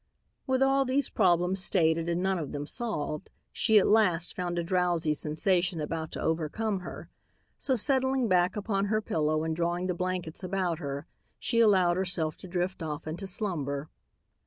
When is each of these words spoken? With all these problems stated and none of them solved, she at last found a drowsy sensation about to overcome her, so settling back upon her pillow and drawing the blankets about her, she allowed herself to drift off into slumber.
With 0.47 0.63
all 0.63 0.83
these 0.83 1.11
problems 1.11 1.63
stated 1.63 2.09
and 2.09 2.23
none 2.23 2.39
of 2.39 2.53
them 2.53 2.65
solved, 2.65 3.29
she 3.53 3.77
at 3.77 3.85
last 3.85 4.35
found 4.35 4.57
a 4.57 4.63
drowsy 4.63 5.13
sensation 5.13 5.79
about 5.79 6.11
to 6.13 6.19
overcome 6.19 6.79
her, 6.79 7.07
so 7.59 7.75
settling 7.75 8.27
back 8.27 8.55
upon 8.55 8.85
her 8.85 8.99
pillow 8.99 9.43
and 9.43 9.55
drawing 9.55 9.85
the 9.85 9.93
blankets 9.93 10.43
about 10.43 10.79
her, 10.79 11.05
she 11.37 11.59
allowed 11.59 11.97
herself 11.97 12.35
to 12.37 12.47
drift 12.47 12.81
off 12.81 13.05
into 13.05 13.27
slumber. 13.27 13.89